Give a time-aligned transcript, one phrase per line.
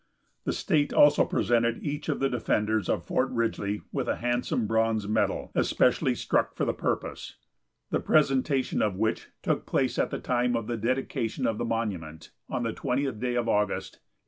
[0.45, 5.07] The state also presented each of the defenders of Fort Ridgely with a handsome bronze
[5.07, 7.35] medal, especially struck for the purpose,
[7.91, 12.31] the presentation of which took place at the time of the dedication of the monument,
[12.49, 13.99] on the twentieth day of August, 1896.